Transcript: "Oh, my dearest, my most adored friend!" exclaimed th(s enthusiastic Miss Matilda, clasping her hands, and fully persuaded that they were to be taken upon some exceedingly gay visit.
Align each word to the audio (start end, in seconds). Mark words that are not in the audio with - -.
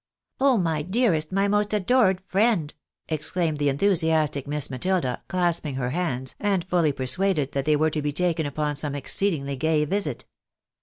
"Oh, 0.39 0.57
my 0.57 0.81
dearest, 0.81 1.31
my 1.31 1.47
most 1.47 1.75
adored 1.75 2.21
friend!" 2.21 2.73
exclaimed 3.07 3.59
th(s 3.59 3.69
enthusiastic 3.69 4.47
Miss 4.47 4.71
Matilda, 4.71 5.21
clasping 5.27 5.75
her 5.75 5.91
hands, 5.91 6.33
and 6.39 6.65
fully 6.65 6.91
persuaded 6.91 7.51
that 7.51 7.65
they 7.65 7.75
were 7.75 7.91
to 7.91 8.01
be 8.01 8.11
taken 8.11 8.47
upon 8.47 8.75
some 8.75 8.95
exceedingly 8.95 9.55
gay 9.57 9.85
visit. 9.85 10.25